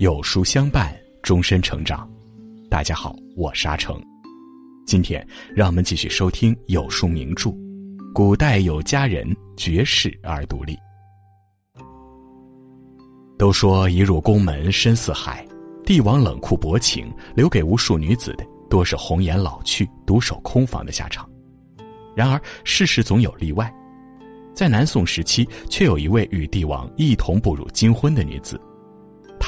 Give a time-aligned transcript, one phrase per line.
[0.00, 2.10] 有书相伴，终身成长。
[2.70, 4.02] 大家好，我是阿成。
[4.86, 5.22] 今天
[5.54, 7.50] 让我们继续收听有书名著
[8.14, 9.28] 《古代有佳人
[9.58, 10.74] 绝世而独立》。
[13.38, 15.46] 都说一入宫门深似海，
[15.84, 21.28] 帝王冷酷薄情，留给无数女子的多是红颜老去、独守空房的下场。
[22.16, 23.70] 然而世事总有例外。
[24.54, 28.58] 在南宋时期，却有一位与帝王一同步入金婚的女子，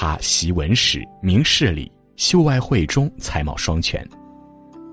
[0.04, 4.04] 他习文史，明事理，秀外慧中，才貌双全。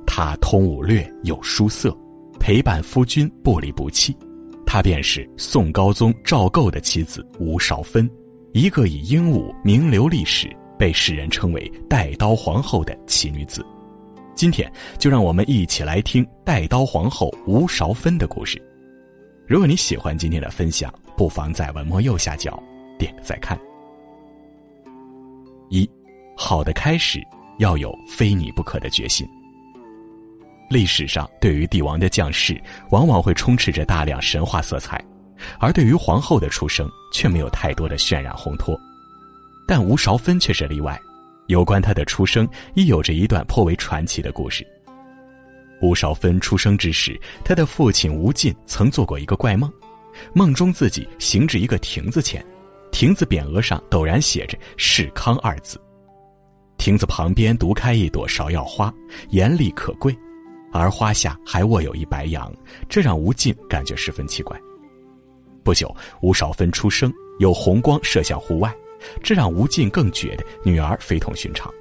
[0.05, 1.97] 他通武略，有书色，
[2.39, 4.15] 陪伴夫君，不离不弃。
[4.67, 8.07] 他便是宋高宗赵构的妻子吴少芬，
[8.53, 13.65] 一个以英武名留历史，被世人称为“带刀皇后”的奇女子。
[14.35, 18.61] 今天就让我们一起来听带刀皇后吴韶芬的故事。
[19.47, 22.61] 如果你喜欢今天的分享，不妨在文末右下角
[22.99, 23.59] 点个再看。
[25.70, 25.89] 一，
[26.36, 27.22] 好的开始
[27.59, 29.28] 要有非你不可的决心。
[30.70, 35.03] 历史上对于帝王的降世，往往会充斥着大量神话色彩，
[35.59, 38.80] 而对于皇后的出生，却没有太多的渲染烘托。
[39.67, 41.00] 但吴韶芬却是例外，
[41.47, 44.66] 有关她的出生，亦有着一段颇为传奇的故事。
[45.81, 49.72] 吴少芬出生之时，她的父亲吴进曾做过一个怪梦，
[50.34, 52.45] 梦中自己行至一个亭子前，
[52.91, 55.79] 亭子匾额上陡然写着“世康”二字，
[56.77, 58.93] 亭子旁边独开一朵芍药花，
[59.29, 60.15] 艳丽可贵，
[60.71, 62.51] 而花下还卧有一白羊，
[62.89, 64.59] 这让吴进感觉十分奇怪。
[65.63, 68.75] 不久，吴少芬出生，有红光射向户外，
[69.23, 71.71] 这让吴进更觉得女儿非同寻常。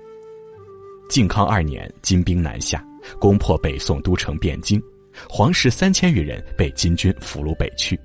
[1.08, 2.84] 靖康二年，金兵南下。
[3.18, 4.82] 攻破北宋都城汴京，
[5.30, 7.98] 皇室三千余人被金军俘虏北去。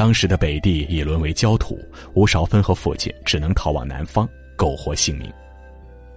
[0.00, 1.78] 当时的北地已沦为焦土，
[2.14, 5.30] 吴少芬和父亲只能逃往南方，苟活性命。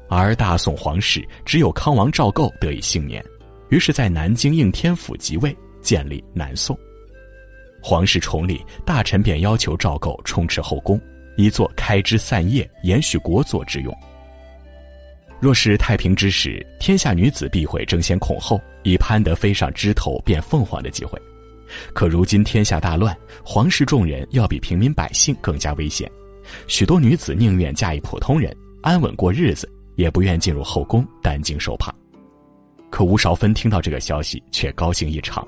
[0.08, 3.22] 而大宋皇室只有康王赵构得以幸免，
[3.70, 6.80] 于是，在南京应天府即位，建立南宋。
[7.82, 10.98] 皇室崇礼，大臣便要求赵构充斥后宫，
[11.36, 13.94] 以作开枝散叶、延续国祚之用。
[15.42, 21.22] 若是太平之时，天下女子必会争先恐后，以攀得飞上枝头变凤凰的机会。
[21.94, 26.10] 可如今天下大乱，皇室众人要比平民百姓更加危险，
[26.68, 31.94] 许多女子宁愿嫁一普通人，安稳过日子，也不愿进入后宫担惊受怕。
[32.90, 35.46] 可吴少芬听到这个消息，却高兴异常。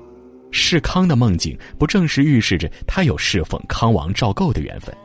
[0.50, 4.96] 世康的梦境，不正是预示着他有侍奉康王赵构的缘分？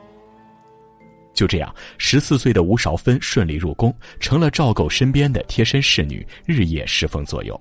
[1.34, 7.60] 就这样，十四岁的吴少芬顺利入宫，成了赵构身边的贴身侍女，日夜侍奉左右。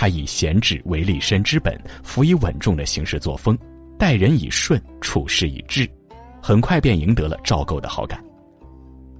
[0.00, 3.58] 他以贤智为立身之本，辅以稳重的行事作风，
[3.98, 5.90] 待人以顺，处事以智，
[6.40, 8.24] 很快便赢得了赵构的好感。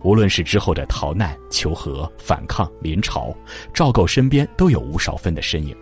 [0.05, 3.35] 无论是之后的逃难、求和、反抗、临朝，
[3.75, 5.77] 赵构身边都有吴少芬的身影。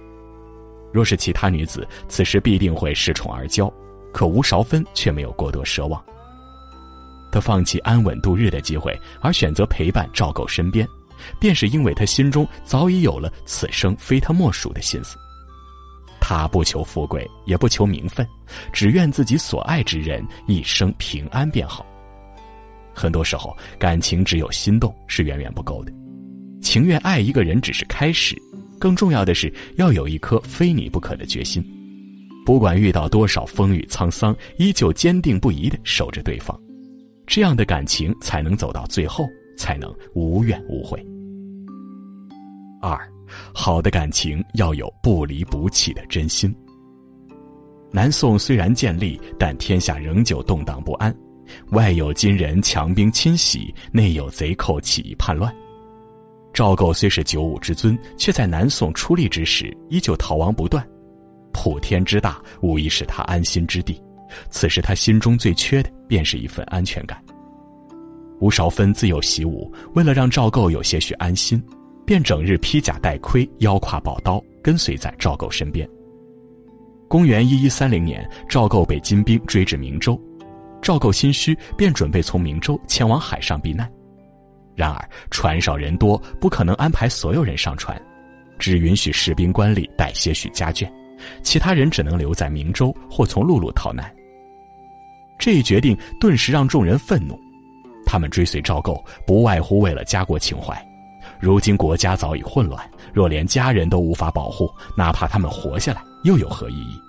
[0.94, 3.70] 若是其他女子，此时必定会恃宠而骄，
[4.14, 6.02] 可吴少芬却没有过多奢望。
[7.30, 10.88] 他放弃安稳度日的机会，而选择陪伴赵构身边，
[11.38, 15.16] 便是因为他心中早已有了此生非他莫属的心思。
[16.20, 18.26] 他不求富贵，也不求名分，
[18.72, 21.86] 只愿自己所爱之人一生平安便好。
[22.92, 25.92] 很多时候，感情只有心动是远远不够的，
[26.60, 28.34] 情愿爱一个人只是开始，
[28.80, 31.64] 更重要的是要有一颗非你不可的决心，
[32.44, 36.58] 不管遇到多少风雨沧桑，依旧坚定不移的守着对方。
[37.26, 39.26] 这样的感情才能走到最后，
[39.56, 41.04] 才能无怨无悔。
[42.80, 42.98] 二，
[43.54, 46.54] 好的感情要有不离不弃的真心。
[47.90, 51.14] 南宋虽然建立，但天下仍旧动荡不安，
[51.70, 55.54] 外有金人强兵侵袭，内有贼寇起义叛乱。
[56.52, 60.86] 赵构虽是九五之尊，却在南宋出力之时，依旧逃亡不断。
[61.52, 64.00] 普天之大，无疑是他安心之地。
[64.50, 67.22] 此时他心中最缺的便是一份安全感。
[68.40, 71.62] 吴少芬自幼习武，为了让赵构有些许安心，
[72.06, 75.86] 便整日披甲戴盔，腰挎宝刀，跟随在赵构身边。
[77.08, 80.18] 公元一一三零年，赵构被金兵追至明州，
[80.80, 83.90] 赵构心虚，便准备从明州前往海上避难。
[84.76, 88.00] 然而船少人多，不可能安排所有人上船，
[88.58, 90.88] 只允许士兵官吏带些许家眷，
[91.42, 94.14] 其他人只能留在明州或从陆路逃难。
[95.38, 97.38] 这一决定顿时让众人愤怒，
[98.04, 100.76] 他们追随赵构，不外乎为了家国情怀。
[101.40, 107.00] 如今国家早已混乱，若连家人都无法保护，哪怕他们活下来，又有何意义？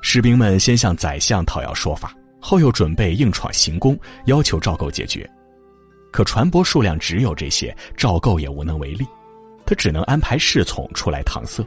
[0.00, 5.28] 士兵们先向宰相讨要说法，后又准备硬闯行宫，要求赵构解决。
[6.12, 9.04] 可船舶数量只有这些，赵构也无能为力，
[9.66, 11.66] 他只能安排侍从出来搪塞。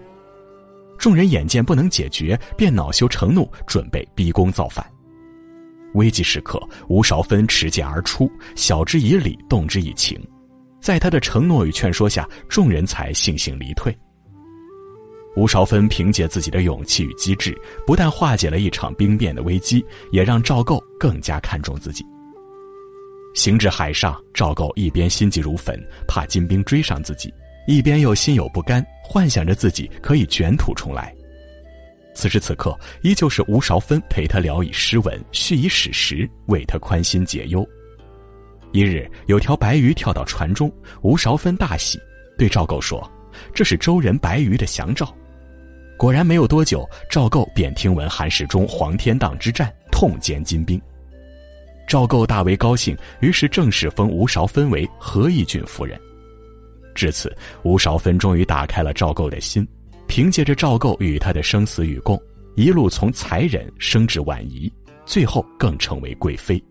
[0.98, 4.86] 众人眼见不能解决，便恼羞成怒，准备逼宫造反。
[5.94, 10.20] 危急时刻，吴韶芬持剑而出，晓之以理，动之以情，
[10.80, 13.96] 在他的承诺与劝说下，众人才悻悻离退。
[15.36, 17.56] 吴韶芬凭借自己的勇气与机智，
[17.86, 22.04] 不但化解了一场兵变的危机，也让赵构更加看重自己。
[23.36, 27.32] 行至海上，赵构一边心急如焚，怕金兵追上自己，
[27.68, 31.14] 一边又心有不甘，幻想着自己可以卷土重来。
[32.16, 37.66] 此时此刻，依旧是吴韶芬陪他聊以诗文，叙以史实，为他宽心解忧。
[38.71, 40.71] 一日，有条白鱼跳到船中，
[41.01, 42.00] 吴韶芬大喜，
[42.38, 43.10] 对赵构说
[43.54, 45.13] ：“这是周人白鱼的祥兆。”
[45.98, 50.80] 果然没有多久，赵构便听闻韩世忠黄天荡之战，痛歼金兵。
[51.88, 56.00] 赵构大为高兴，于是正式封吴韶芬为和义郡夫人。
[56.94, 59.68] 至此，吴韶芬终于打开了赵构的心。
[60.07, 62.19] 凭借着赵构与他的生死与共，
[62.56, 64.72] 一路从才人升至婉仪，
[65.06, 66.63] 最后更成为贵妃。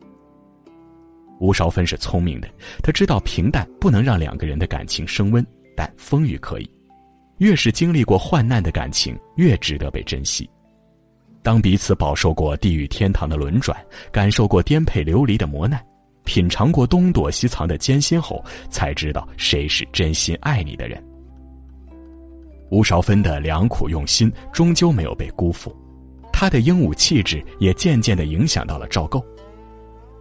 [1.41, 2.49] 吴韶芬是聪明的，
[2.83, 5.45] 她知道平淡不能让两个人的感情升温，
[5.77, 6.71] 但风雨可以。
[7.39, 10.49] 越是经历过患难的感情，越值得被珍惜。
[11.41, 13.79] 当彼此饱受过地狱天堂的轮转，
[14.11, 15.81] 感受过颠沛流离的磨难，
[16.25, 21.03] 品尝过东躲西藏的艰辛后，才知道谁是真心爱你的人。
[22.71, 25.75] 吴韶芬的良苦用心终究没有被辜负，
[26.33, 29.25] 她的英武气质也渐渐的影响到了赵构。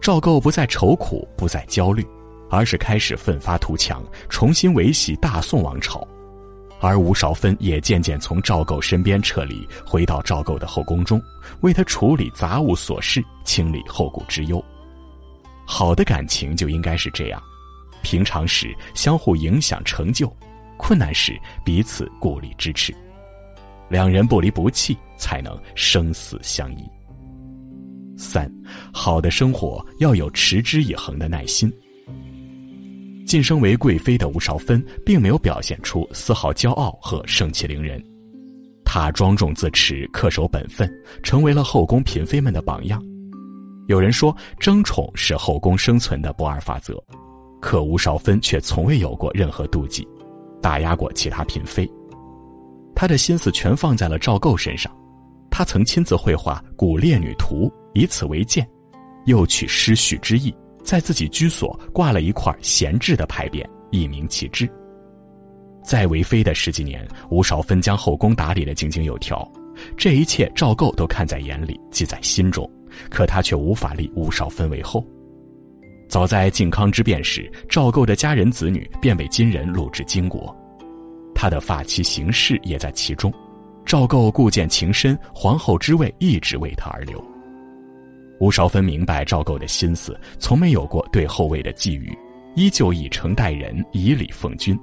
[0.08, 2.02] 赵构不再愁苦，不再焦虑，
[2.48, 6.02] 而是开始奋发图强，重新维系大宋王朝。
[6.80, 11.20] 而吴少芬也渐渐从赵构身边撤离，回到赵构的后宫中，
[11.60, 14.64] 为他处理杂物琐事，清理后顾之忧。
[15.66, 17.38] 好的感情就应该是这样，
[18.02, 20.34] 平常时相互影响成就。
[20.78, 22.96] 困难时彼此鼓励支持，
[23.90, 26.88] 两人不离不弃，才能生死相依。
[28.18, 28.52] 三，
[28.92, 31.72] 好的生活要有持之以恒的耐心。
[33.24, 38.02] 晋升为贵妃的吴少芬，并没有表现出丝毫骄傲和盛气凌人，
[38.84, 40.90] 她庄重自持，恪守本分，
[41.22, 43.02] 成为了后宫嫔妃们的榜样。
[43.86, 47.02] 有人说，争宠是后宫生存的不二法则，
[47.60, 50.06] 可吴少芬却从未有过任何妒忌。
[50.60, 51.88] 打压过其他嫔妃，
[52.94, 54.92] 他的心思全放在了赵构身上。
[55.50, 57.66] 他曾亲自绘画《古烈女图》，
[57.98, 58.64] 以此为鉴，
[59.24, 60.54] 又取诗序之意，
[60.84, 64.70] 在自己居所挂了一块闲置的牌匾，以明其志。
[65.82, 69.50] 在为妃的十几年，吴少芬将后宫打理得井井有条，
[69.96, 72.70] 这一切赵构都看在眼里，记在心中，
[73.10, 75.04] 可他却无法立吴少芬为后。
[76.08, 80.56] 早在靖康之变时，赵构的家人子女便被金人掳至金国，
[81.34, 83.32] 他的发妻邢氏也在其中。
[83.84, 87.20] 赵构故见情深，皇后之位一直为他而留。
[88.40, 92.16] 吴韶芬明白赵构的心思，从没有过对后位的觊觎，
[92.54, 94.78] 依旧以诚待人，以礼奉君。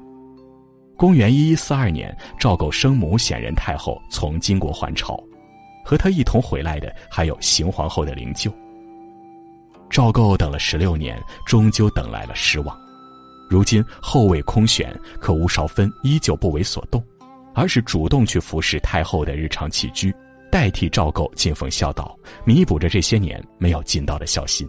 [0.98, 5.18] 公元一一四二年，赵构生母显仁太后从金国还朝，
[5.84, 8.52] 和他一同回来的还有邢皇后的灵柩。
[9.90, 12.78] 赵构等了十六年，终究等来了失望。
[13.50, 17.02] 如今后位空悬，可吴少芬依旧不为所动，
[17.54, 20.14] 而是主动去服侍太后的日常起居，
[20.56, 24.66] 代替赵构尽奉孝道，弥补着这些年没有尽到的孝心。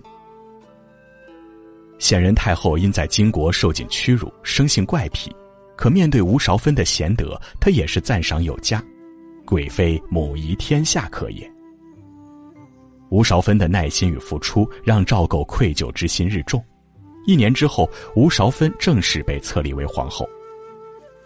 [2.00, 5.30] 显仁太后因在金国受尽屈辱，生性怪癖，
[5.76, 8.82] 可面对吴少芬的贤德，她也是赞赏有加。
[9.44, 11.48] 贵妃母仪天下可也。
[13.10, 16.60] 吴韶芬的耐心与付出，让赵构愧疚之心日重。
[17.28, 20.28] 一年之后，吴韶芬正式被册立为皇后。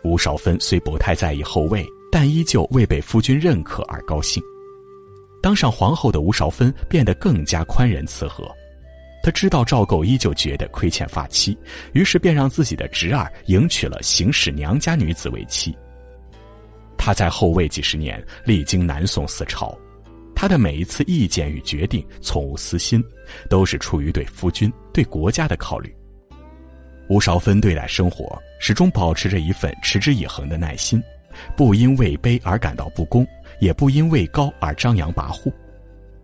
[0.05, 4.43] 吴韶芬虽不太在意后位，但依旧为被夫君认可而高兴。
[5.43, 8.51] 当上皇后的吴韶芬变得更加宽仁慈和。
[9.23, 11.57] 她知道赵构依旧觉得亏欠发妻，
[11.93, 15.77] 于是便让自己的侄儿迎娶了邢氏娘家女子为妻。
[16.97, 19.77] 他在后位几十年，历经南宋四朝。
[20.35, 23.03] 他的每一次意见与决定从无私心，
[23.49, 25.95] 都是出于对夫君、对国家的考虑。
[27.11, 31.03] 吴少芬对待生活始终保持着一份持之以恒的耐心，
[31.57, 33.27] 不因位卑而感到不公，
[33.61, 35.53] 也不因位高而张扬跋扈。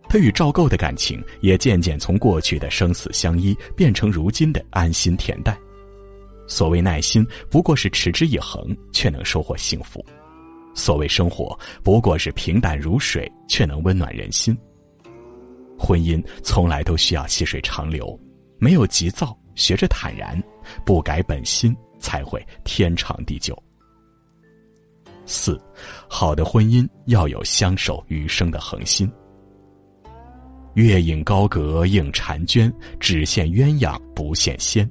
[0.08, 5.56] 他与赵构的感情也渐渐从过去的生死相依变成如今的安心恬淡。
[6.46, 10.04] 所谓耐心，不过是持之以恒，却能收获幸福。
[10.75, 14.56] 所谓生活，不过是平淡如水，却能温暖人心。
[15.76, 18.16] 婚姻从来都需要细水长流，
[18.58, 20.40] 没有急躁，学着坦然，
[20.85, 23.61] 不改本心，才会天长地久。
[25.26, 25.61] 四，
[26.09, 29.11] 好的婚姻要有相守余生的恒心。
[30.75, 34.88] 月影高阁映婵娟，只羡鸳鸯不羡仙。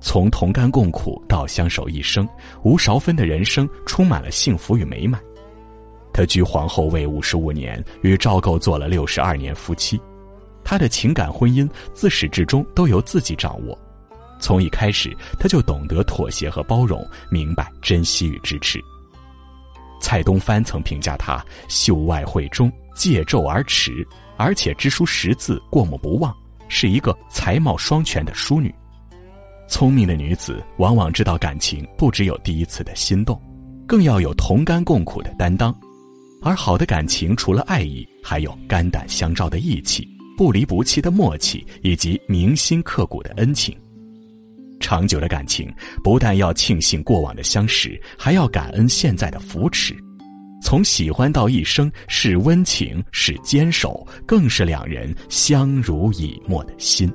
[0.00, 2.28] 从同甘共苦到相守一生，
[2.62, 5.20] 吴韶芬的人生充满了幸福与美满。
[6.12, 9.98] 她居皇后位五十五年，与赵构做了六十二年夫妻。
[10.62, 13.78] 她的情感婚姻自始至终都由自己掌握，
[14.38, 18.78] 从一开始她就懂得妥协和包容，明白珍惜与支持。
[20.04, 24.06] 蔡东藩曾评价她秀外慧中，借胄而驰，
[24.36, 26.30] 而且知书识字，过目不忘，
[26.68, 28.72] 是一个才貌双全的淑女。
[29.66, 33.40] 聪明的女子往往知道感情不只有第一次的心动，
[33.88, 35.74] 更要有同甘共苦的担当。
[36.42, 40.06] 而好的感情除了爱意，还有肝胆相照的义气、
[40.36, 43.74] 不离不弃的默契，以及铭心刻骨的恩情。
[44.84, 45.72] 长久的感情，
[46.02, 49.96] 不但要庆幸过往的相识，还要感恩现在的扶持。
[50.62, 57.10] 从喜欢到一生，是温情，是坚守，更是两人相濡以沫的心。